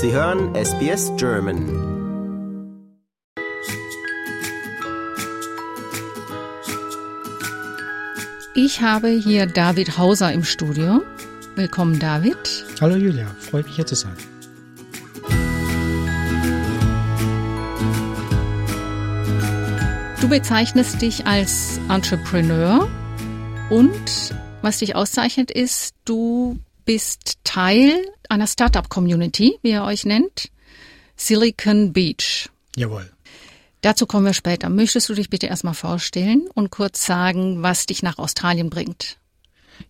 [0.00, 1.58] Sie hören SBS German.
[8.54, 11.02] Ich habe hier David Hauser im Studio.
[11.56, 12.36] Willkommen, David.
[12.80, 14.16] Hallo Julia, freut mich hier zu sein.
[20.20, 22.88] Du bezeichnest dich als Entrepreneur
[23.68, 30.50] und was dich auszeichnet ist, du bist Teil einer Startup-Community, wie ihr euch nennt,
[31.16, 32.48] Silicon Beach.
[32.76, 33.10] Jawohl.
[33.80, 34.68] Dazu kommen wir später.
[34.68, 39.18] Möchtest du dich bitte erstmal vorstellen und kurz sagen, was dich nach Australien bringt?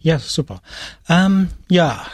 [0.01, 0.61] Ja, super.
[1.09, 2.05] Ähm, ja,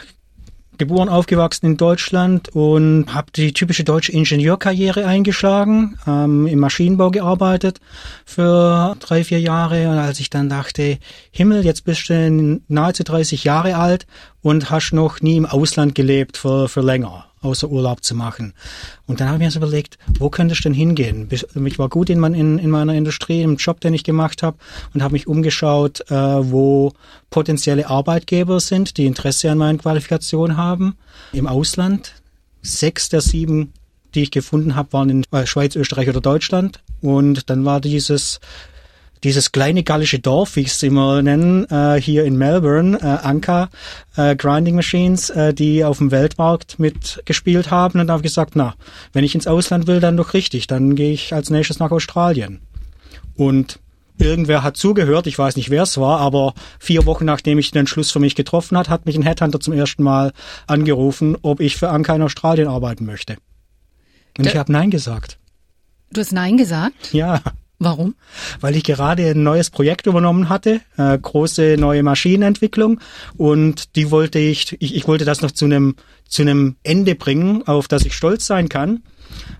[0.77, 7.79] geboren, aufgewachsen in Deutschland und habe die typische deutsche Ingenieurkarriere eingeschlagen, ähm, im Maschinenbau gearbeitet
[8.25, 9.89] für drei, vier Jahre.
[9.89, 10.97] Und als ich dann dachte,
[11.31, 14.05] Himmel, jetzt bist du nahezu 30 Jahre alt
[14.45, 18.53] und hast noch nie im Ausland gelebt für, für länger außer Urlaub zu machen.
[19.07, 21.27] Und dann habe ich mir so überlegt, wo könnte ich denn hingehen?
[21.31, 24.57] Ich war gut in, mein, in, in meiner Industrie, im Job, den ich gemacht habe
[24.93, 26.91] und habe mich umgeschaut, äh, wo
[27.31, 30.95] potenzielle Arbeitgeber sind, die Interesse an meinen Qualifikationen haben.
[31.33, 32.13] Im Ausland.
[32.61, 33.73] Sechs der sieben,
[34.13, 36.81] die ich gefunden habe, waren in äh, Schweiz, Österreich oder Deutschland.
[37.01, 38.39] Und dann war dieses
[39.23, 43.69] dieses kleine gallische Dorf, wie ich es immer nennen, äh, hier in Melbourne, äh, Anka
[44.15, 47.99] äh, Grinding Machines, äh, die auf dem Weltmarkt mitgespielt haben.
[47.99, 48.75] Und da habe ich gesagt, na,
[49.13, 50.67] wenn ich ins Ausland will, dann doch richtig.
[50.67, 52.61] Dann gehe ich als nächstes nach Australien.
[53.35, 53.79] Und
[54.17, 57.81] irgendwer hat zugehört, ich weiß nicht, wer es war, aber vier Wochen nachdem ich den
[57.81, 60.31] Entschluss für mich getroffen hat, hat mich ein Headhunter zum ersten Mal
[60.67, 63.37] angerufen, ob ich für Anka in Australien arbeiten möchte.
[64.37, 65.37] Und da ich habe Nein gesagt.
[66.11, 67.13] Du hast Nein gesagt?
[67.13, 67.41] Ja.
[67.77, 68.15] Warum?
[68.61, 73.01] Weil ich gerade ein neues Projekt übernommen hatte, äh, große neue Maschinenentwicklung
[73.35, 75.95] und die wollte ich, ich, ich wollte das noch zu einem
[76.27, 79.03] zu einem Ende bringen, auf das ich stolz sein kann.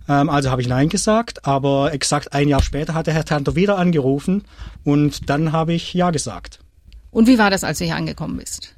[0.07, 3.55] Ähm, also habe ich Nein gesagt, aber exakt ein Jahr später hat der Herr Tanter
[3.55, 4.43] wieder angerufen
[4.83, 6.59] und dann habe ich Ja gesagt.
[7.11, 8.73] Und wie war das, als du hier angekommen bist?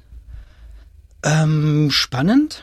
[1.22, 2.62] Ähm, spannend.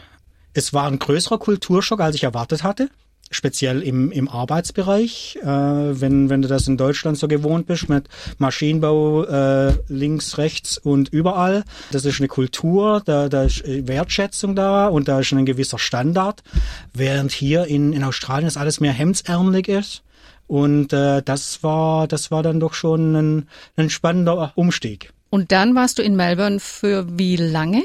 [0.54, 2.90] Es war ein größerer Kulturschock, als ich erwartet hatte
[3.32, 8.08] speziell im, im Arbeitsbereich, äh, wenn, wenn du das in Deutschland so gewohnt bist mit
[8.38, 11.64] Maschinenbau äh, links, rechts und überall.
[11.92, 16.44] Das ist eine Kultur, da, da ist Wertschätzung da und da ist ein gewisser Standard,
[16.94, 20.04] während hier in, in Australien das alles mehr hemdsärmelig ist.
[20.48, 25.12] Und äh, das war das war dann doch schon ein, ein spannender Umstieg.
[25.32, 27.84] Und dann warst du in Melbourne für wie lange?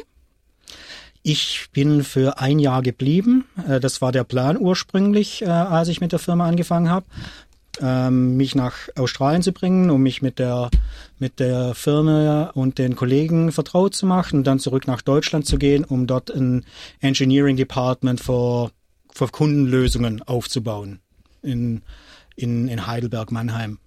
[1.22, 3.44] Ich bin für ein Jahr geblieben.
[3.68, 7.06] Äh, das war der Plan ursprünglich, äh, als ich mit der Firma angefangen habe,
[7.80, 10.70] ähm, mich nach Australien zu bringen, um mich mit der
[11.18, 15.58] mit der Firma und den Kollegen vertraut zu machen und dann zurück nach Deutschland zu
[15.58, 16.64] gehen, um dort ein
[17.00, 18.70] Engineering Department für,
[19.12, 21.00] für Kundenlösungen aufzubauen
[21.42, 21.82] in,
[22.36, 23.78] in, in Heidelberg, Mannheim.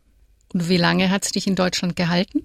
[0.54, 2.44] Und wie lange hat es dich in Deutschland gehalten?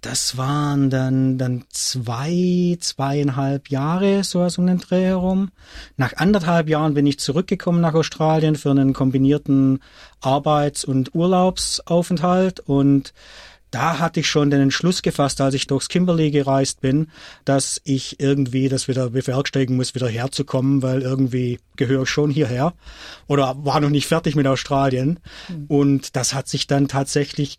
[0.00, 5.50] Das waren dann, dann zwei, zweieinhalb Jahre, so aus um den Dreh herum.
[5.96, 9.80] Nach anderthalb Jahren bin ich zurückgekommen nach Australien für einen kombinierten
[10.20, 13.12] Arbeits- und Urlaubsaufenthalt und
[13.70, 17.08] da hatte ich schon den Entschluss gefasst, als ich durchs Kimberley gereist bin,
[17.44, 22.74] dass ich irgendwie das wieder bewerkstelligen muss, wieder herzukommen, weil irgendwie gehöre ich schon hierher
[23.26, 25.20] oder war noch nicht fertig mit Australien.
[25.48, 25.66] Mhm.
[25.68, 27.58] Und das hat sich dann tatsächlich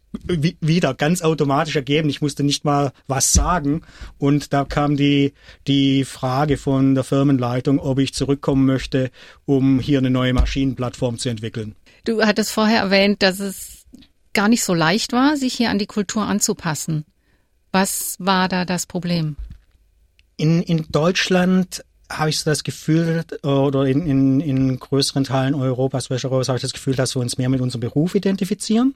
[0.62, 2.10] wieder ganz automatisch ergeben.
[2.10, 3.82] Ich musste nicht mal was sagen.
[4.18, 5.34] Und da kam die,
[5.68, 9.12] die Frage von der Firmenleitung, ob ich zurückkommen möchte,
[9.46, 11.76] um hier eine neue Maschinenplattform zu entwickeln.
[12.06, 13.79] Du hattest vorher erwähnt, dass es
[14.34, 17.06] gar nicht so leicht war, sich hier an die Kultur anzupassen.
[17.72, 19.36] Was war da das Problem?
[20.38, 26.10] In, in Deutschland habe ich so das Gefühl, oder in, in, in größeren Teilen Europas,
[26.10, 28.96] Westeros, habe ich das Gefühl, dass wir uns mehr mit unserem Beruf identifizieren.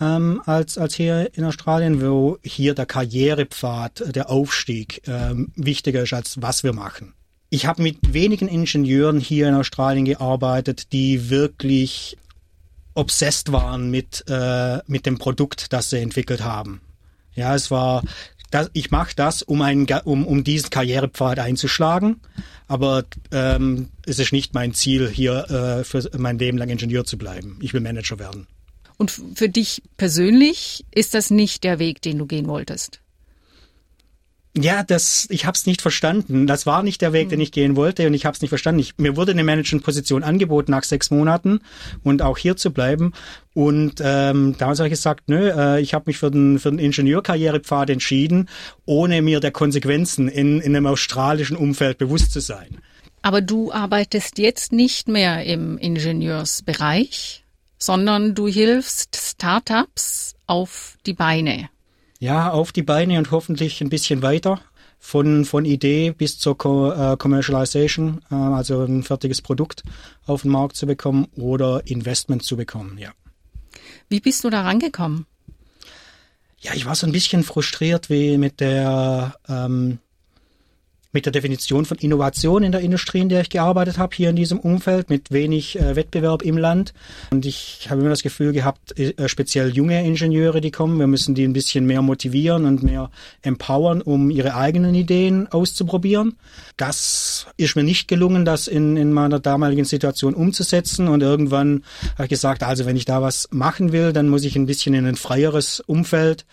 [0.00, 6.12] Ähm, als, als hier in Australien, wo hier der Karrierepfad, der Aufstieg ähm, wichtiger ist,
[6.12, 7.14] als was wir machen.
[7.48, 12.18] Ich habe mit wenigen Ingenieuren hier in Australien gearbeitet, die wirklich
[12.96, 16.80] obsessed waren mit, äh, mit dem Produkt, das sie entwickelt haben.
[17.34, 18.02] Ja, es war,
[18.50, 22.20] das, ich mache das, um, einen, um, um diesen Karrierepfad einzuschlagen,
[22.66, 27.18] aber ähm, es ist nicht mein Ziel, hier äh, für mein Leben lang Ingenieur zu
[27.18, 27.58] bleiben.
[27.60, 28.46] Ich will Manager werden.
[28.96, 33.00] Und für dich persönlich ist das nicht der Weg, den du gehen wolltest?
[34.58, 36.46] Ja, das, ich habe es nicht verstanden.
[36.46, 38.80] Das war nicht der Weg, den ich gehen wollte und ich habe es nicht verstanden.
[38.80, 41.60] Ich, mir wurde eine Management-Position angeboten nach sechs Monaten
[42.02, 43.12] und auch hier zu bleiben.
[43.52, 46.78] Und ähm, damals habe ich gesagt, nö, äh, ich habe mich für den, für den
[46.78, 48.48] Ingenieurkarrierepfad entschieden,
[48.86, 52.78] ohne mir der Konsequenzen in, in einem australischen Umfeld bewusst zu sein.
[53.20, 57.44] Aber du arbeitest jetzt nicht mehr im Ingenieursbereich,
[57.78, 61.68] sondern du hilfst Startups auf die Beine.
[62.18, 64.60] Ja, auf die Beine und hoffentlich ein bisschen weiter.
[64.98, 69.82] Von, von Idee bis zur Co äh, Commercialization, äh, also ein fertiges Produkt
[70.24, 73.10] auf den Markt zu bekommen oder Investment zu bekommen, ja.
[74.08, 75.26] Wie bist du da rangekommen?
[76.60, 79.98] Ja, ich war so ein bisschen frustriert wie mit der ähm,
[81.12, 84.36] mit der Definition von Innovation in der Industrie, in der ich gearbeitet habe, hier in
[84.36, 86.92] diesem Umfeld, mit wenig äh, Wettbewerb im Land.
[87.30, 91.34] Und ich habe immer das Gefühl gehabt, äh, speziell junge Ingenieure, die kommen, wir müssen
[91.34, 93.10] die ein bisschen mehr motivieren und mehr
[93.42, 96.36] empowern, um ihre eigenen Ideen auszuprobieren.
[96.76, 101.08] Das ist mir nicht gelungen, das in, in meiner damaligen Situation umzusetzen.
[101.08, 101.82] Und irgendwann
[102.14, 104.94] habe ich gesagt, also wenn ich da was machen will, dann muss ich ein bisschen
[104.94, 106.44] in ein freieres Umfeld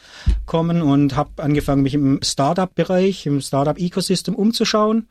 [0.46, 5.08] kommen und habe angefangen, mich im Startup-Bereich, im Startup-Ecosystem umzuschauen.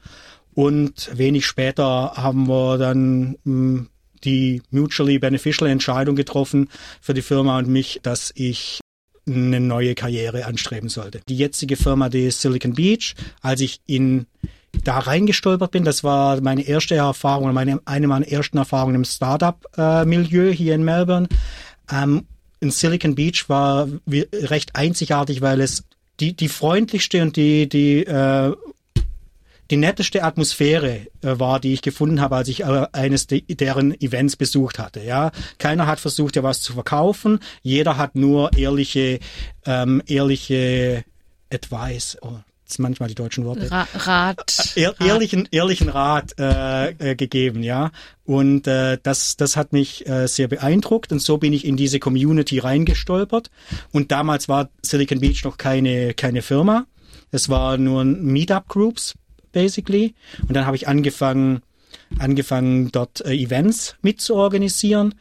[0.54, 3.88] Und wenig später haben wir dann hm,
[4.24, 6.68] die mutually beneficial Entscheidung getroffen
[7.00, 8.80] für die Firma und mich, dass ich
[9.26, 11.20] eine neue Karriere anstreben sollte.
[11.28, 14.26] Die jetzige Firma, die Silicon Beach, als ich in
[14.84, 20.48] da reingestolpert bin, das war meine erste Erfahrung, meine, eine meiner ersten Erfahrungen im Startup-Milieu
[20.48, 21.28] äh, hier in Melbourne.
[21.90, 22.26] Ähm,
[22.60, 25.84] in Silicon Beach war recht einzigartig, weil es
[26.20, 28.54] die, die freundlichste und die, die äh,
[29.72, 33.98] die netteste Atmosphäre äh, war, die ich gefunden habe, als ich äh, eines de deren
[34.02, 35.00] Events besucht hatte.
[35.00, 37.40] Ja, keiner hat versucht, ja was zu verkaufen.
[37.62, 39.18] Jeder hat nur ehrliche,
[39.64, 41.04] ähm, ehrliche
[41.50, 42.18] Advice.
[42.20, 42.34] Oh,
[42.78, 43.70] manchmal die deutschen Worte.
[43.70, 44.72] Ra Rat.
[44.76, 47.92] Ehr ehrlichen, ehrlichen Rat äh, äh, gegeben, ja.
[48.24, 51.12] Und äh, das, das hat mich äh, sehr beeindruckt.
[51.12, 53.50] Und so bin ich in diese Community reingestolpert.
[53.90, 56.84] Und damals war Silicon Beach noch keine, keine Firma.
[57.30, 59.14] Es war nur Meetup-Groups
[59.52, 60.14] basically.
[60.46, 61.62] Und dann habe ich angefangen,
[62.18, 65.14] angefangen dort äh, Events mitzuorganisieren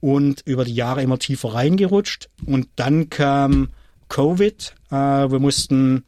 [0.00, 2.28] und über die Jahre immer tiefer reingerutscht.
[2.46, 3.70] Und dann kam
[4.08, 4.74] Covid.
[4.90, 6.04] Äh, wir mussten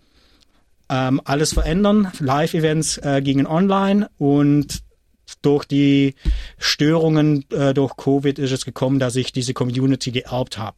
[0.88, 2.10] ähm, alles verändern.
[2.18, 4.82] Live-Events äh, gingen online und
[5.42, 6.14] durch die
[6.58, 10.76] Störungen äh, durch Covid ist es gekommen, dass ich diese Community geerbt habe.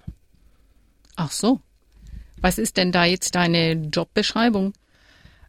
[1.16, 1.60] Ach so.
[2.40, 4.74] Was ist denn da jetzt deine Jobbeschreibung?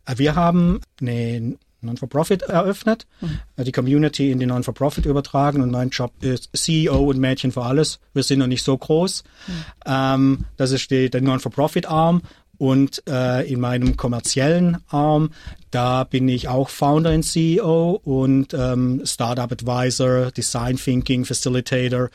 [0.07, 3.63] Äh, wir haben eine Non-for-Profit eröffnet, mhm.
[3.63, 8.00] die Community in die Non-for-Profit übertragen und mein Job ist CEO und Mädchen für alles.
[8.13, 9.24] Wir sind noch nicht so groß.
[9.48, 9.54] Mhm.
[9.86, 12.24] Ähm, das ist die, der Non-for-Profit-Arm
[12.57, 15.31] und äh, in meinem kommerziellen Arm,
[15.69, 22.09] da bin ich auch Founder und CEO und ähm, Startup Advisor, Design Thinking Facilitator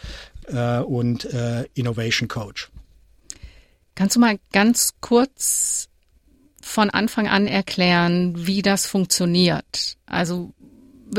[0.48, 2.70] äh, und äh, Innovation Coach.
[3.94, 5.88] Kannst du mal ganz kurz
[6.62, 9.97] von Anfang an erklären, wie das funktioniert.
[10.06, 10.55] Also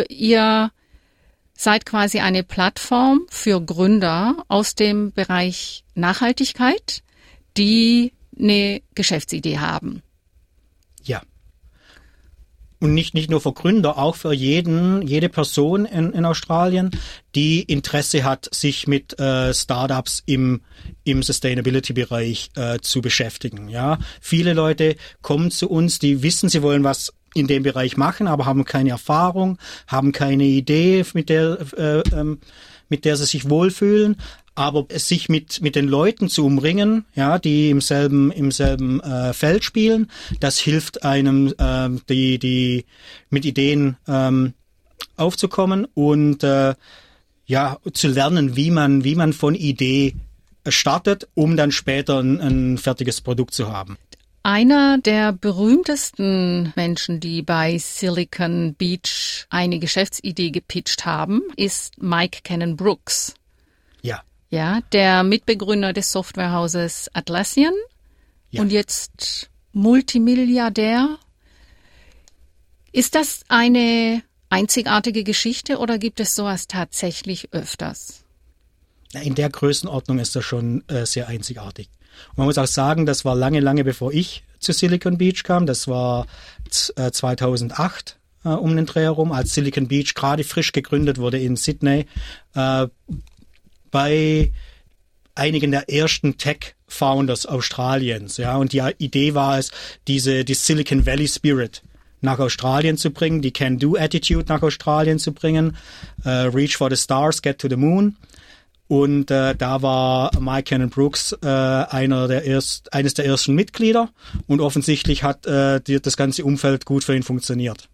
[0.10, 0.72] ihr
[1.54, 7.04] seid quasi eine Plattform für Gründer aus dem Bereich Nachhaltigkeit,
[7.58, 10.02] die eine Geschäftsidee haben.
[12.84, 16.92] Und nicht, nicht nur für Gründer, auch für jeden, jede Person in, in Australien,
[17.34, 20.60] die Interesse hat, sich mit äh, Startups im,
[21.06, 23.70] im Sustainability-Bereich äh, zu beschäftigen.
[23.70, 28.28] Ja, viele Leute kommen zu uns, die wissen, sie wollen was in dem Bereich machen,
[28.28, 32.40] aber haben keine Erfahrung, haben keine Idee, mit der, äh, ähm,
[32.90, 34.18] mit der sie sich wohlfühlen,
[34.56, 39.34] aber sich mit mit den Leuten zu umringen, ja, die im selben im selben äh,
[39.34, 42.86] Feld spielen, das hilft einem äh, die die
[43.30, 44.54] mit Ideen ähm,
[45.18, 46.76] aufzukommen und äh,
[47.46, 50.16] ja zu lernen, wie man wie man von Idee
[50.68, 53.98] startet, um dann später ein, ein fertiges Produkt zu haben.
[54.46, 62.76] Einer der berühmtesten Menschen, die bei Silicon Beach eine Geschäftsidee gepitcht haben, ist Mike Cannon
[62.76, 63.36] Brooks.
[64.02, 64.22] Ja.
[64.54, 67.74] Ja, der Mitbegründer des Softwarehauses Atlassian
[68.52, 68.62] ja.
[68.62, 71.18] und jetzt Multimilliardär.
[72.92, 78.26] Ist das eine einzigartige Geschichte oder gibt es sowas tatsächlich öfters?
[79.24, 81.90] In der Größenordnung ist das schon äh, sehr einzigartig.
[82.30, 85.66] Und man muss auch sagen, das war lange, lange bevor ich zu Silicon Beach kam.
[85.66, 86.28] Das war
[86.96, 91.56] äh, 2008 äh, um den Dreh herum, als Silicon Beach gerade frisch gegründet wurde in
[91.56, 92.06] Sydney.
[93.94, 94.52] Bei
[95.36, 99.70] einigen der ersten Tech-Founders Australiens, ja, und die Idee war es,
[100.08, 101.84] diese, die Silicon Valley Spirit
[102.20, 105.78] nach Australien zu bringen, die Can-Do-Attitude nach Australien zu bringen,
[106.26, 108.18] uh, Reach for the Stars, Get to the Moon.
[108.88, 114.10] Und äh, da war Mike Cannon Brooks äh, einer der erst, eines der ersten Mitglieder
[114.48, 117.90] und offensichtlich hat äh, die, das ganze Umfeld gut für ihn funktioniert.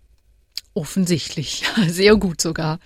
[0.73, 2.79] Offensichtlich, sehr gut sogar.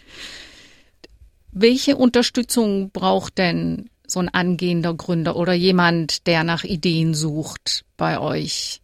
[1.54, 8.20] Welche Unterstützung braucht denn so ein angehender Gründer oder jemand, der nach Ideen sucht bei
[8.20, 8.82] euch?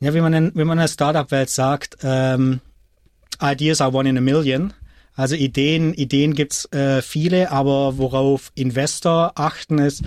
[0.00, 2.60] Ja, wie man in, wie man in der Startup-Welt sagt, ähm,
[3.40, 4.72] Ideas are one in a million.
[5.14, 10.02] Also Ideen, Ideen gibt's äh, viele, aber worauf Investor achten ist,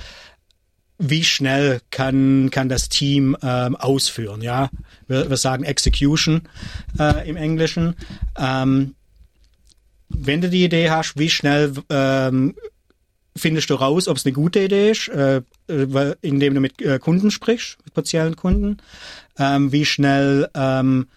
[0.98, 4.70] wie schnell kann, kann das Team ähm, ausführen, ja.
[5.08, 6.44] Wir, wir sagen Execution
[7.00, 7.96] äh, im Englischen.
[8.38, 8.96] Ähm,
[10.10, 12.56] wenn du die Idee hast, wie schnell ähm,
[13.36, 15.42] findest du raus, ob es eine gute Idee ist, äh,
[16.22, 18.78] indem du mit äh, Kunden sprichst, mit potenziellen Kunden.
[19.38, 21.08] Ähm, wie schnell ähm,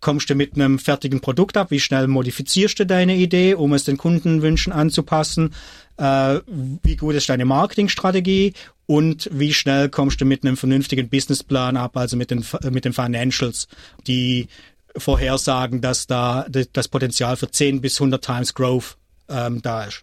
[0.00, 1.70] kommst du mit einem fertigen Produkt ab?
[1.70, 5.54] Wie schnell modifizierst du deine Idee, um es den Kundenwünschen anzupassen?
[5.96, 6.40] Äh,
[6.82, 8.54] wie gut ist deine Marketingstrategie?
[8.86, 12.92] Und wie schnell kommst du mit einem vernünftigen Businessplan ab, also mit den, mit den
[12.92, 13.68] Financials,
[14.08, 14.48] die
[14.96, 18.96] vorhersagen, dass da das Potenzial für 10 bis 100 Times Growth
[19.28, 20.02] ähm, da ist.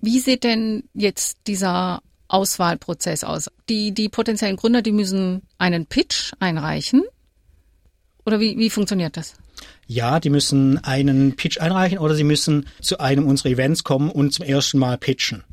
[0.00, 3.50] Wie sieht denn jetzt dieser Auswahlprozess aus?
[3.68, 7.02] Die, die potenziellen Gründer, die müssen einen Pitch einreichen
[8.26, 9.34] oder wie, wie funktioniert das?
[9.86, 14.32] Ja, die müssen einen Pitch einreichen oder sie müssen zu einem unserer Events kommen und
[14.32, 15.44] zum ersten Mal pitchen.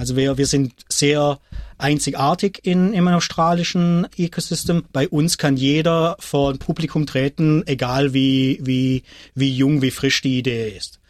[0.00, 1.38] Also wir, wir sind sehr
[1.76, 4.84] einzigartig in, im australischen Ecosystem.
[4.94, 9.02] Bei uns kann jeder vor ein Publikum treten, egal wie, wie,
[9.34, 11.00] wie jung, wie frisch die Idee ist.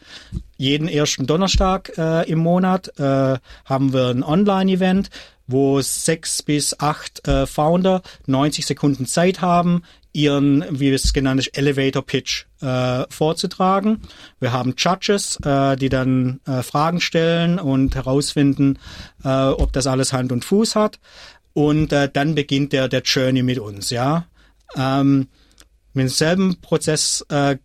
[0.56, 5.10] Jeden ersten Donnerstag äh, im Monat äh, haben wir ein Online-Event,
[5.46, 11.56] wo sechs bis acht äh, Founder 90 Sekunden Zeit haben, ihren, wie es genannt ist,
[11.56, 14.02] Elevator Pitch äh, vorzutragen.
[14.40, 18.78] Wir haben Judges, äh, die dann äh, Fragen stellen und herausfinden,
[19.24, 20.98] äh, ob das alles Hand und Fuß hat.
[21.52, 24.26] Und äh, dann beginnt der, der Journey mit uns, ja.
[24.76, 25.28] Ähm,
[25.92, 27.56] mit demselben Prozess äh,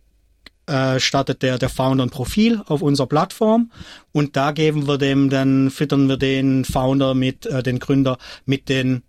[0.66, 3.70] äh, startet der, der Founder ein Profil auf unserer Plattform
[4.10, 8.68] und da geben wir dem, dann füttern wir den Founder mit, äh, den Gründer mit
[8.68, 9.04] den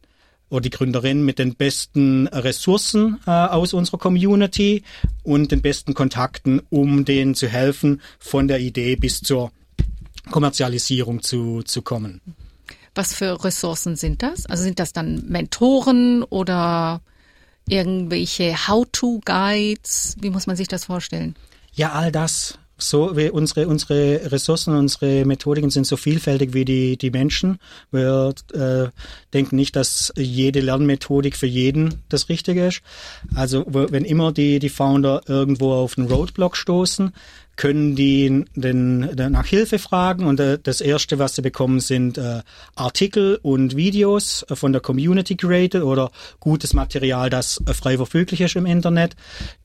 [0.49, 4.83] oder die Gründerin mit den besten Ressourcen äh, aus unserer Community
[5.23, 9.51] und den besten Kontakten, um denen zu helfen, von der Idee bis zur
[10.31, 12.21] Kommerzialisierung zu, zu kommen.
[12.95, 14.45] Was für Ressourcen sind das?
[14.45, 17.01] Also sind das dann Mentoren oder
[17.67, 20.15] irgendwelche How-to-Guides?
[20.19, 21.35] Wie muss man sich das vorstellen?
[21.73, 26.97] Ja, all das so wie unsere unsere Ressourcen, unsere Methodiken sind so vielfältig wie die
[26.97, 27.59] die Menschen.
[27.91, 28.89] Wir äh,
[29.33, 32.81] denken nicht, dass jede Lernmethodik für jeden das Richtige ist.
[33.35, 37.13] Also wenn immer die die Founder irgendwo auf einen Roadblock stoßen,
[37.57, 42.17] können die den, den nach Hilfe fragen und äh, das erste, was sie bekommen, sind
[42.17, 42.41] äh,
[42.75, 48.55] Artikel und Videos von der Community created oder gutes Material, das äh, frei verfüglich ist
[48.55, 49.15] im Internet.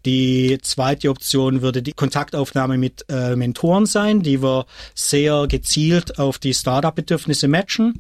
[0.07, 6.39] Die zweite Option würde die Kontaktaufnahme mit äh, Mentoren sein, die wir sehr gezielt auf
[6.39, 7.99] die Startup-Bedürfnisse matchen.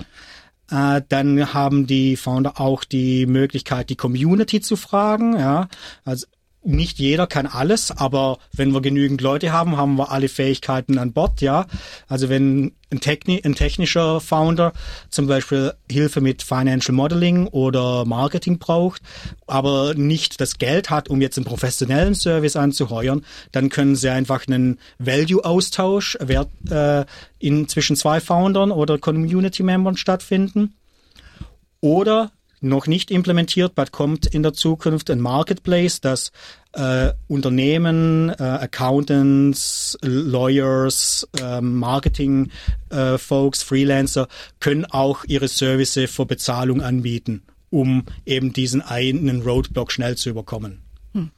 [0.70, 5.38] Äh, dann haben die Founder auch die Möglichkeit, die Community zu fragen.
[5.38, 5.68] Ja,
[6.04, 6.26] also
[6.64, 11.12] nicht jeder kann alles, aber wenn wir genügend Leute haben, haben wir alle Fähigkeiten an
[11.12, 11.66] Bord, ja.
[12.08, 14.72] Also wenn ein, Techni ein technischer Founder
[15.10, 19.02] zum Beispiel Hilfe mit Financial Modeling oder Marketing braucht,
[19.46, 24.46] aber nicht das Geld hat, um jetzt einen professionellen Service anzuheuern, dann können sie einfach
[24.46, 26.16] einen Value-Austausch
[26.70, 27.04] äh,
[27.38, 30.74] in zwischen zwei Foundern oder Community-Membern stattfinden.
[31.80, 32.30] Oder
[32.62, 36.32] noch nicht implementiert, bald kommt in der Zukunft ein Marketplace, das
[36.72, 42.50] äh, Unternehmen, äh, Accountants, Lawyers, äh, Marketing
[42.90, 44.28] äh, Folks, Freelancer
[44.60, 50.82] können auch ihre Services für Bezahlung anbieten, um eben diesen einen Roadblock schnell zu überkommen.
[51.14, 51.30] Hm.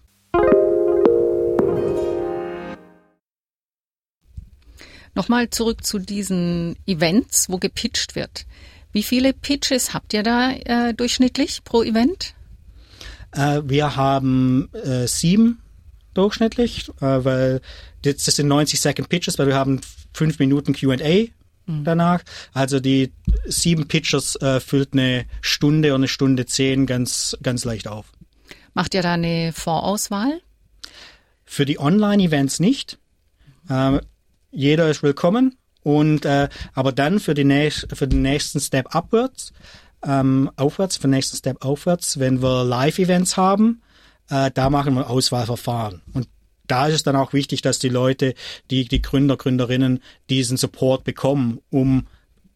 [5.15, 8.47] Nochmal zurück zu diesen Events, wo gepitcht wird.
[8.95, 12.35] Wie viele Pitches habt ihr da äh, durchschnittlich pro Event?
[13.33, 15.61] Äh, wir haben äh, sieben
[16.15, 17.61] durchschnittlich, äh, weil
[18.03, 19.81] das, das sind 90 Second Pitches, weil wir haben
[20.13, 20.95] fünf Minuten Q&A
[21.67, 21.83] mhm.
[21.83, 22.23] danach.
[22.53, 23.13] Also die
[23.47, 28.13] sieben Pitches äh, füllt eine Stunde und eine Stunde zehn ganz, ganz leicht auf.
[28.75, 30.41] Macht ihr da eine Vorauswahl?
[31.45, 32.99] Für die Online-Events nicht.
[33.69, 33.99] Äh,
[34.53, 35.57] jeder ist willkommen.
[35.85, 39.53] Und äh, aber dann für, die nächst, für den nächsten Step upwards,
[40.05, 43.83] ähm, aufwärts, für den nächsten Step aufwärts, wenn wir Live-Events haben,
[44.31, 46.03] äh, da machen wir Auswahlverfahren.
[46.13, 46.29] Und
[46.67, 48.35] da ist es dann auch wichtig, dass die Leute,
[48.71, 50.01] die, die Gründer, Gründerinnen
[50.31, 52.07] diesen Support bekommen, um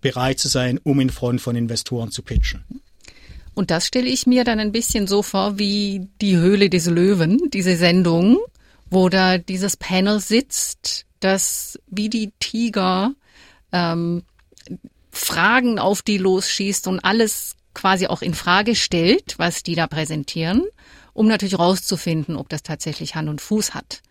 [0.00, 2.64] bereit zu sein, um in Front von Investoren zu pitchen.
[3.54, 7.50] Und das stelle ich mir dann ein bisschen so vor wie die Höhle des Löwen,
[7.52, 8.38] diese Sendung,
[8.88, 13.14] wo da dieses Panel sitzt, das wie die Tiger
[13.72, 14.22] ähm,
[15.10, 20.64] Fragen auf die losschießt und alles quasi auch in Frage stellt, was die da präsentieren,
[21.12, 24.02] um natürlich rauszufinden, ob das tatsächlich Hand und Fuß hat.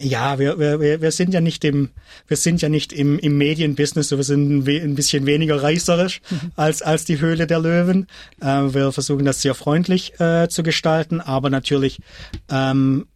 [0.00, 1.90] Ja, wir, wir, wir sind ja nicht im,
[2.26, 6.50] wir sind ja nicht im, im Medienbusiness, wir sind ein bisschen weniger reißerisch mhm.
[6.56, 8.08] als, als die Höhle der Löwen.
[8.40, 12.00] Äh, wir versuchen das sehr freundlich äh, zu gestalten, aber natürlich
[12.50, 13.06] ähm,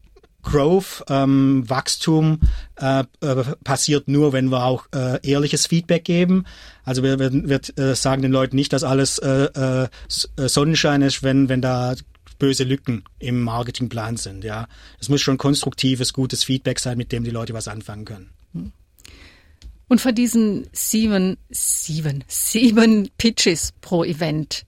[0.42, 2.40] Growth, ähm, Wachstum
[2.76, 6.44] äh, äh, passiert nur, wenn wir auch äh, ehrliches Feedback geben.
[6.84, 11.22] Also wir, wir, wir äh, sagen den Leuten nicht, dass alles äh, äh, Sonnenschein ist,
[11.22, 11.94] wenn, wenn da
[12.38, 14.44] böse Lücken im Marketingplan sind.
[14.44, 14.68] Ja,
[15.00, 18.30] es muss schon konstruktives, gutes Feedback sein, mit dem die Leute was anfangen können.
[19.88, 24.66] Und von diesen sieben, sieben, sieben Pitches pro Event,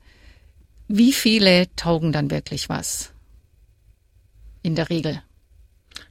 [0.88, 3.12] wie viele taugen dann wirklich was?
[4.62, 5.22] In der Regel.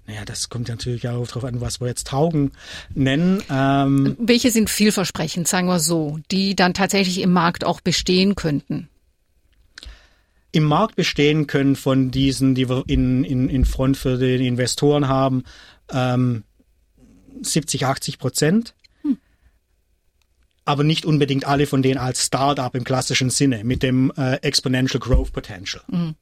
[0.09, 2.51] Naja, das kommt natürlich auch darauf an, was wir jetzt Taugen
[2.95, 3.43] nennen.
[3.47, 8.89] Ähm, Welche sind vielversprechend, sagen wir so, die dann tatsächlich im Markt auch bestehen könnten?
[10.51, 15.07] im Markt bestehen können von diesen, die wir in, in, in Front für die Investoren
[15.07, 15.43] haben,
[15.91, 16.43] ähm,
[17.43, 18.73] 70, 80 Prozent.
[19.03, 19.19] Hm.
[20.65, 24.99] Aber nicht unbedingt alle von denen als Startup im klassischen Sinne, mit dem äh, Exponential
[24.99, 25.83] Growth Potential.
[25.91, 26.15] Hm.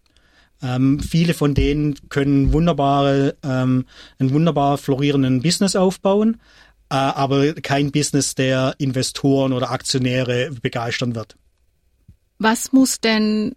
[0.62, 3.86] Ähm, viele von denen können wunderbare, ähm,
[4.20, 6.40] einen wunderbar florierenden Business aufbauen,
[6.90, 11.36] äh, aber kein Business, der Investoren oder Aktionäre begeistern wird.
[12.40, 13.56] Was muss denn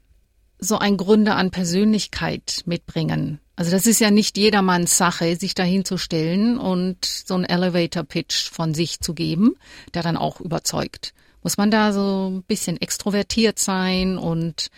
[0.58, 3.40] so ein Gründer an Persönlichkeit mitbringen?
[3.56, 8.04] Also das ist ja nicht jedermanns Sache, sich dahin zu stellen und so einen Elevator
[8.04, 9.54] Pitch von sich zu geben,
[9.92, 11.12] der dann auch überzeugt.
[11.42, 14.70] Muss man da so ein bisschen extrovertiert sein und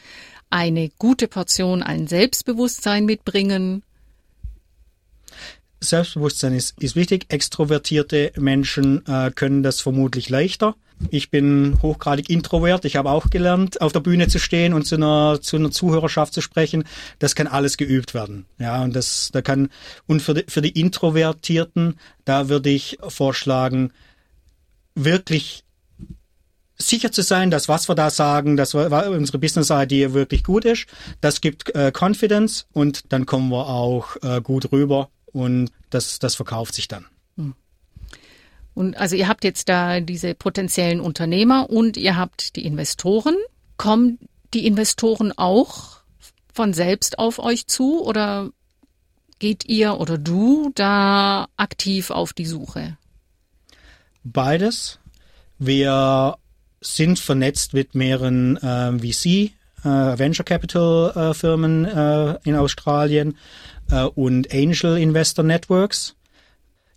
[0.52, 3.82] eine gute Portion an Selbstbewusstsein mitbringen?
[5.80, 7.26] Selbstbewusstsein ist, ist wichtig.
[7.28, 10.76] Extrovertierte Menschen äh, können das vermutlich leichter.
[11.10, 12.84] Ich bin hochgradig introvert.
[12.84, 16.32] Ich habe auch gelernt, auf der Bühne zu stehen und zu einer, zu einer Zuhörerschaft
[16.32, 16.84] zu sprechen.
[17.18, 18.46] Das kann alles geübt werden.
[18.58, 19.70] Ja, und das, da kann,
[20.06, 23.92] und für die, für die Introvertierten, da würde ich vorschlagen,
[24.94, 25.64] wirklich
[26.88, 30.86] sicher zu sein, dass was wir da sagen, dass unsere Business-Idee wirklich gut ist.
[31.20, 36.34] Das gibt äh, Confidence und dann kommen wir auch äh, gut rüber und das, das
[36.34, 37.06] verkauft sich dann.
[38.74, 43.36] Und also ihr habt jetzt da diese potenziellen Unternehmer und ihr habt die Investoren.
[43.76, 44.18] Kommen
[44.54, 46.00] die Investoren auch
[46.52, 48.50] von selbst auf euch zu oder
[49.38, 52.96] geht ihr oder du da aktiv auf die Suche?
[54.24, 54.98] Beides.
[55.58, 56.36] Wir
[56.82, 59.52] sind vernetzt mit mehreren äh, VC,
[59.84, 63.36] äh, Venture Capital äh, Firmen äh, in Australien
[63.90, 66.14] äh, und Angel Investor Networks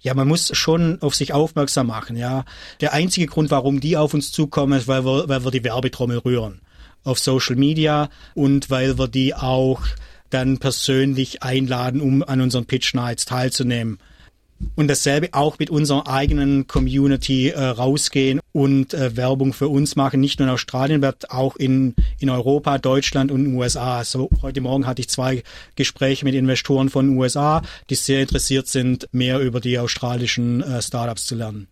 [0.05, 2.45] ja, man muss schon auf sich aufmerksam machen, ja.
[2.79, 6.19] Der einzige Grund, warum die auf uns zukommen, ist, weil wir, weil wir die Werbetrommel
[6.19, 6.61] rühren
[7.03, 9.81] auf Social Media und weil wir die auch
[10.29, 13.97] dann persönlich einladen, um an unseren Pitch Nights teilzunehmen.
[14.75, 20.21] Und dasselbe auch mit unserer eigenen Community äh, rausgehen und äh, Werbung für uns machen.
[20.21, 24.03] Nicht nur in Australien, wird auch in, in Europa, Deutschland und den USA.
[24.03, 25.43] So, heute Morgen hatte ich zwei
[25.75, 30.81] Gespräche mit Investoren von den USA, die sehr interessiert sind, mehr über die australischen äh,
[30.81, 31.67] Startups zu lernen.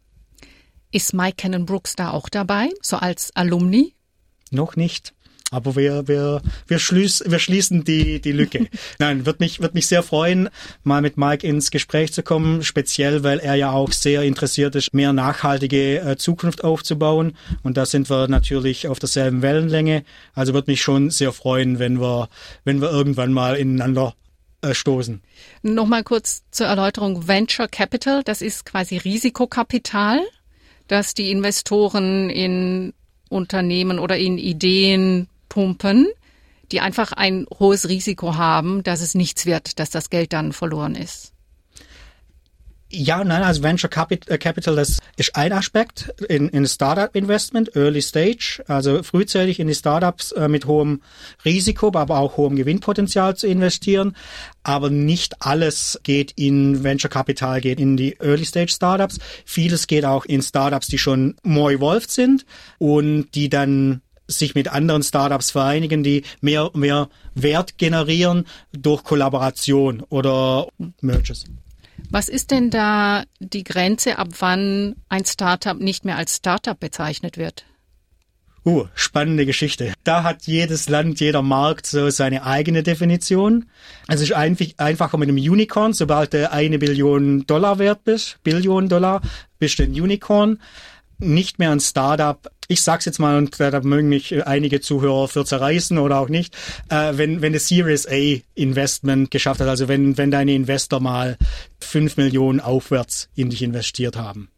[0.91, 3.93] Ist Mike Cannon Brooks da auch dabei, so als Alumni?
[4.51, 5.13] Noch nicht.
[5.53, 8.67] Aber wir, wir, wir, schließ, wir schließen die, die Lücke.
[8.99, 10.49] Nein, wird mich, wird mich sehr freuen,
[10.83, 14.95] mal mit Mike ins Gespräch zu kommen, speziell, weil er ja auch sehr interessiert ist,
[14.95, 17.37] mehr nachhaltige äh, Zukunft aufzubauen.
[17.61, 20.03] Und da sind wir natürlich auf derselben Wellenlänge.
[20.33, 22.29] Also wird mich schon sehr freuen, wenn wir,
[22.63, 24.15] wenn wir irgendwann mal ineinander
[24.63, 25.21] äh, stoßen.
[25.61, 27.27] Nochmal kurz zur Erläuterung.
[27.27, 30.21] Venture Capital, das ist quasi Risikokapital,
[30.87, 32.93] das die Investoren in
[33.29, 36.07] Unternehmen oder in Ideen pumpen,
[36.71, 40.95] die einfach ein hohes Risiko haben, dass es nichts wird, dass das Geld dann verloren
[40.95, 41.31] ist.
[42.95, 43.89] Ja, nein, also Venture
[44.27, 49.67] äh, Capital, das ist ein Aspekt in, in Startup Investment, Early Stage, also frühzeitig in
[49.67, 51.01] die Startups äh, mit hohem
[51.43, 54.15] Risiko, aber auch hohem Gewinnpotenzial zu investieren.
[54.61, 59.17] Aber nicht alles geht in Venture Capital, geht in die Early Stage Startups.
[59.43, 62.45] Vieles geht auch in Startups, die schon more evolved sind
[62.77, 70.01] und die dann sich mit anderen Startups vereinigen, die mehr, mehr Wert generieren durch Kollaboration
[70.09, 70.67] oder
[71.01, 71.45] Merges.
[72.09, 77.37] Was ist denn da die Grenze, ab wann ein Startup nicht mehr als Startup bezeichnet
[77.37, 77.65] wird?
[78.65, 79.93] Uh, spannende Geschichte.
[80.05, 83.65] Da hat jedes Land, jeder Markt so seine eigene Definition.
[84.07, 88.87] Es ist einfach, einfacher mit einem Unicorn, sobald du eine Billion Dollar wert bist, Billion
[88.87, 89.21] Dollar,
[89.59, 90.59] bist du ein Unicorn.
[91.23, 92.51] Nicht mehr ein Startup.
[92.67, 96.55] Ich sag's jetzt mal, und da mögen mich einige Zuhörer für zerreißen oder auch nicht,
[96.89, 101.37] äh, wenn, wenn eine Series A Investment geschafft hat, also wenn, wenn deine Investor mal
[101.79, 104.49] fünf Millionen aufwärts in dich investiert haben.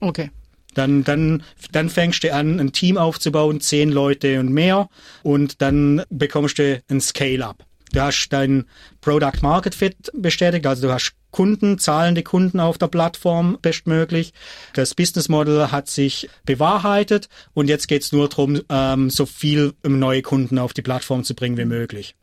[0.00, 0.30] Okay.
[0.74, 4.88] Dann, dann, dann fängst du an, ein Team aufzubauen, zehn Leute und mehr,
[5.22, 7.64] und dann bekommst du ein Scale-up.
[7.92, 8.66] Du hast dein
[9.00, 14.32] Product Market Fit bestätigt, also du hast Kunden, zahlende Kunden auf der Plattform bestmöglich.
[14.74, 20.22] Das Business Model hat sich bewahrheitet und jetzt geht's nur darum, ähm, so viel neue
[20.22, 22.14] Kunden auf die Plattform zu bringen wie möglich.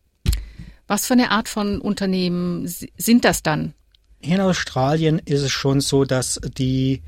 [0.88, 3.74] Was für eine Art von Unternehmen sind das dann?
[4.20, 7.02] In Australien ist es schon so, dass die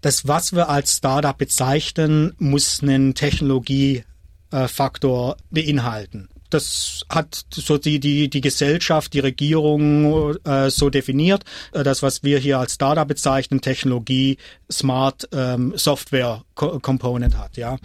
[0.00, 6.28] das, was wir als Startup bezeichnen, muss einen Technologiefaktor beinhalten.
[6.52, 11.44] Das hat so die, die, die Gesellschaft, die Regierung äh, so definiert.
[11.72, 14.38] Äh, das, was wir hier als Startup bezeichnen, Technologie,
[14.70, 17.78] Smart ähm, Software Component hat, ja.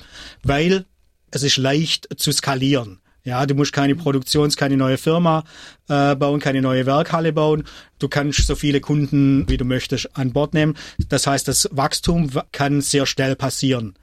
[0.44, 0.86] Weil
[1.32, 3.00] es ist leicht zu skalieren.
[3.24, 5.44] Ja, du musst keine Produktions-, keine neue Firma
[5.90, 7.66] äh, bauen, keine neue Werkhalle bauen.
[8.00, 10.78] Du kannst so viele Kunden, wie du möchtest, an Bord nehmen.
[11.10, 13.96] Das heißt, das Wachstum kann sehr schnell passieren.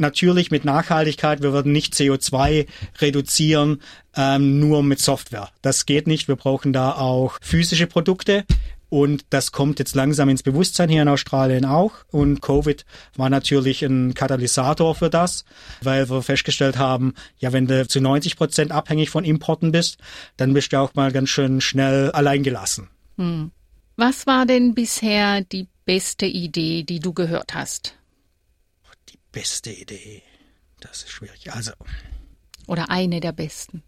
[0.00, 2.66] Natürlich mit Nachhaltigkeit, wir würden nicht CO2
[2.98, 3.82] reduzieren,
[4.16, 5.50] ähm, nur mit Software.
[5.62, 6.26] Das geht nicht.
[6.26, 8.44] Wir brauchen da auch physische Produkte.
[8.90, 11.92] Und das kommt jetzt langsam ins Bewusstsein hier in Australien auch.
[12.10, 12.84] Und Covid
[13.16, 15.44] war natürlich ein Katalysator für das,
[15.80, 19.98] weil wir festgestellt haben, ja, wenn du zu 90 Prozent abhängig von Importen bist,
[20.36, 22.88] dann bist du auch mal ganz schön schnell alleingelassen.
[23.16, 23.52] Hm.
[23.96, 27.99] Was war denn bisher die beste Idee, die du gehört hast?
[29.32, 30.22] Beste Idee.
[30.80, 31.52] Das ist schwierig.
[31.52, 31.72] Also.
[32.66, 33.82] Oder eine der besten.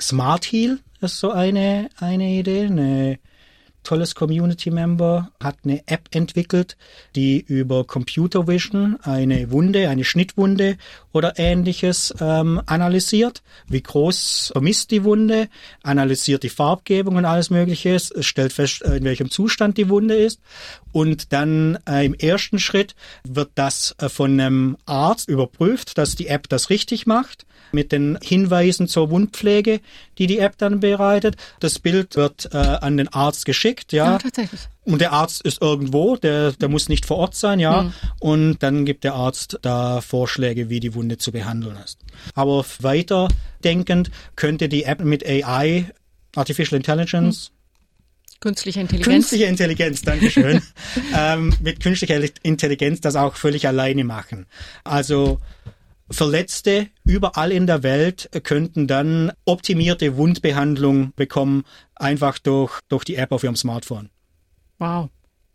[0.00, 3.18] Smart Heal ist so eine, eine Idee, eine
[3.88, 6.76] tolles Community-Member hat eine App entwickelt,
[7.16, 10.76] die über Computer Vision eine Wunde, eine Schnittwunde
[11.12, 13.42] oder ähnliches ähm, analysiert.
[13.66, 15.48] Wie groß vermisst die Wunde,
[15.82, 20.38] analysiert die Farbgebung und alles Mögliche, stellt fest, äh, in welchem Zustand die Wunde ist.
[20.92, 26.26] Und dann äh, im ersten Schritt wird das äh, von einem Arzt überprüft, dass die
[26.26, 29.80] App das richtig macht mit den Hinweisen zur Wundpflege,
[30.18, 31.36] die die App dann bereitet.
[31.60, 34.12] Das Bild wird äh, an den Arzt geschickt, ja.
[34.12, 34.60] Ja, tatsächlich.
[34.84, 37.82] Und der Arzt ist irgendwo, der, der muss nicht vor Ort sein, ja.
[37.82, 37.92] Mhm.
[38.20, 41.98] Und dann gibt der Arzt da Vorschläge, wie die Wunde zu behandeln ist.
[42.34, 43.28] Aber weiter
[43.64, 45.90] denkend könnte die App mit AI,
[46.34, 47.58] Artificial Intelligence, mhm.
[48.40, 49.12] Künstliche Intelligenz.
[49.12, 50.62] Künstliche Intelligenz, Dankeschön.
[51.16, 54.46] ähm, mit künstlicher Intelligenz das auch völlig alleine machen.
[54.84, 55.40] Also
[56.10, 63.32] Verletzte überall in der Welt könnten dann optimierte Wundbehandlung bekommen, einfach durch, durch die App
[63.32, 64.10] auf ihrem Smartphone.
[64.78, 65.10] Wow.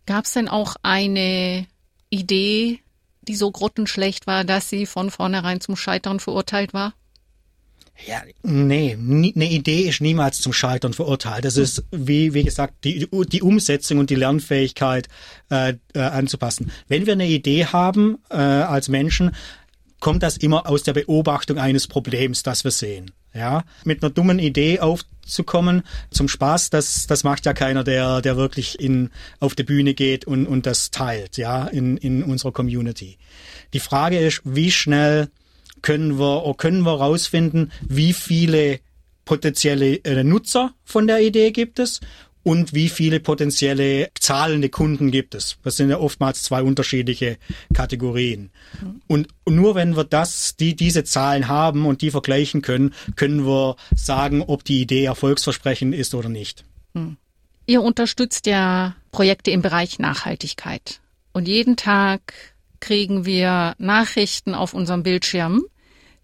[0.05, 1.65] Gab es denn auch eine
[2.09, 2.79] Idee,
[3.21, 6.93] die so grottenschlecht war, dass sie von vornherein zum Scheitern verurteilt war?
[8.07, 11.45] Ja, nee, eine Idee ist niemals zum Scheitern verurteilt.
[11.45, 15.07] Das ist, wie, wie gesagt, die, die Umsetzung und die Lernfähigkeit
[15.49, 16.71] äh, äh, anzupassen.
[16.87, 19.31] Wenn wir eine Idee haben äh, als Menschen,
[20.03, 23.11] kommt das immer aus der Beobachtung eines Problems, das wir sehen.
[23.33, 28.37] Ja, mit einer dummen Idee aufzukommen zum Spaß, das, das macht ja keiner, der, der
[28.37, 33.17] wirklich in, auf die Bühne geht und, und das teilt, ja, in, in unserer Community.
[33.73, 35.29] Die Frage ist, wie schnell
[35.81, 38.81] können wir, können wir rausfinden, wie viele
[39.25, 42.01] potenzielle äh, Nutzer von der Idee gibt es
[42.43, 45.57] und wie viele potenzielle zahlende Kunden gibt es.
[45.63, 47.37] Das sind ja oftmals zwei unterschiedliche
[47.73, 48.51] Kategorien.
[49.07, 53.77] Und nur wenn wir das, die, diese Zahlen haben und die vergleichen können, können wir
[53.95, 56.65] sagen, ob die Idee erfolgsversprechend ist oder nicht.
[56.93, 57.17] Hm.
[57.65, 60.99] Ihr unterstützt ja Projekte im Bereich Nachhaltigkeit.
[61.31, 62.33] Und jeden Tag
[62.81, 65.63] kriegen wir Nachrichten auf unserem Bildschirm,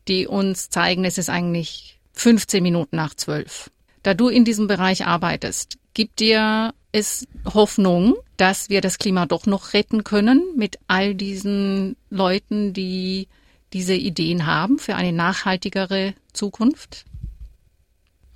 [0.10, 3.72] die uns zeigen, es ist eigentlich 15 Minuten nach zwölf.
[4.04, 9.46] Da du in diesem Bereich arbeitest, gibt dir es Hoffnung, dass wir das Klima doch
[9.46, 13.28] noch retten können mit all diesen Leuten, die
[13.74, 17.04] diese Ideen haben für eine nachhaltigere Zukunft?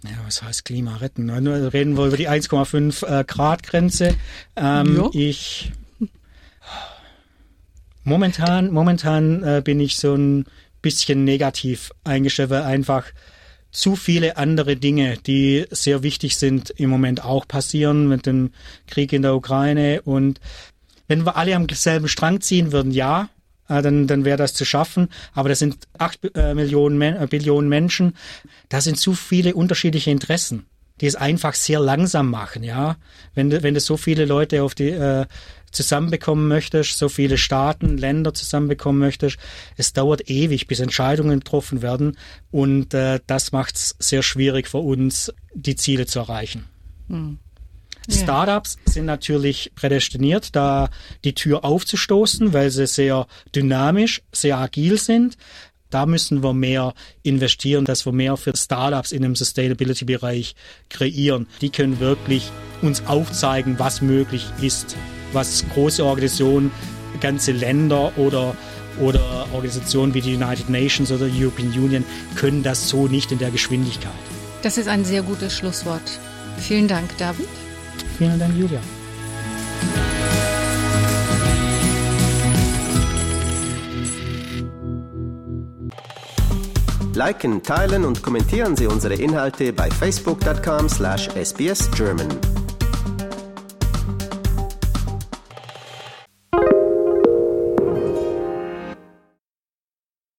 [0.04, 1.30] Ja, was heißt Klima retten?
[1.30, 4.14] Reden wir über die 1,5 äh, Grad Grenze.
[4.58, 5.72] Ähm, ich
[8.04, 10.48] momentan, momentan äh, bin ich so ein
[10.82, 13.06] bisschen negativ eingestellt, weil einfach
[13.74, 18.52] zu viele andere Dinge, die sehr wichtig sind, im Moment auch passieren mit dem
[18.88, 20.02] Krieg in der Ukraine.
[20.04, 20.40] Und
[21.08, 23.30] wenn wir alle am selben Strang ziehen würden, ja.
[23.68, 25.10] äh, dann, dann wäre das zu schaffen.
[25.34, 28.16] Aber das sind acht äh, Millionen, äh, Billionen Menschen.
[28.70, 30.68] Da sind zu viele unterschiedliche Interessen,
[31.02, 32.64] die es einfach sehr langsam machen.
[32.64, 32.98] Ja,
[33.34, 35.26] wenn wenn du so viele Leute auf die äh,
[35.74, 39.38] zusammenbekommen möchtest, so viele Staaten, Länder zusammenbekommen möchtest,
[39.76, 42.18] es dauert ewig, bis Entscheidungen getroffen werden
[42.52, 46.66] und äh, das macht es sehr schwierig für uns, die Ziele zu erreichen.
[47.10, 47.40] Hm.
[48.10, 50.90] Startups sind natürlich prädestiniert, da
[51.24, 55.38] die Tür aufzustoßen, weil sie sehr dynamisch, sehr agil sind.
[55.90, 60.56] Da müssen wir mehr investieren, dass wir mehr für Startups in dem Sustainability-Bereich
[60.90, 61.48] kreieren.
[61.62, 62.50] Die können wirklich
[62.82, 64.98] uns aufzeigen, was möglich ist,
[65.34, 66.72] was große Organisationen,
[67.20, 68.56] ganze Länder oder
[69.00, 73.40] oder Organisationen wie die United Nations oder die European Union können das so nicht in
[73.40, 74.12] der Geschwindigkeit.
[74.62, 76.20] Das ist ein sehr gutes Schlusswort.
[76.60, 77.48] Vielen Dank, David.
[78.18, 78.80] Vielen Dank, Julia.
[87.16, 92.63] Liken, teilen und kommentieren Sie unsere Inhalte bei facebook.com/sbsgerman.